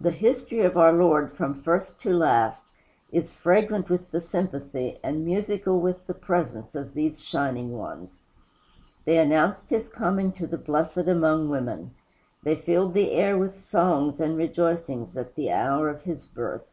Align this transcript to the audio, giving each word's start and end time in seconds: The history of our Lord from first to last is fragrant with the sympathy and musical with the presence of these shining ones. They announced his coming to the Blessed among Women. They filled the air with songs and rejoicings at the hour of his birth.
The 0.00 0.10
history 0.10 0.62
of 0.62 0.76
our 0.76 0.92
Lord 0.92 1.30
from 1.36 1.62
first 1.62 2.00
to 2.00 2.12
last 2.12 2.72
is 3.12 3.30
fragrant 3.30 3.88
with 3.88 4.10
the 4.10 4.20
sympathy 4.20 4.98
and 5.00 5.24
musical 5.24 5.78
with 5.80 6.08
the 6.08 6.12
presence 6.12 6.74
of 6.74 6.92
these 6.92 7.24
shining 7.24 7.78
ones. 7.78 8.18
They 9.04 9.16
announced 9.16 9.70
his 9.70 9.88
coming 9.88 10.32
to 10.32 10.48
the 10.48 10.58
Blessed 10.58 11.06
among 11.06 11.50
Women. 11.50 11.94
They 12.42 12.56
filled 12.56 12.94
the 12.94 13.12
air 13.12 13.38
with 13.38 13.60
songs 13.60 14.18
and 14.18 14.36
rejoicings 14.36 15.16
at 15.16 15.36
the 15.36 15.52
hour 15.52 15.88
of 15.88 16.02
his 16.02 16.26
birth. 16.26 16.66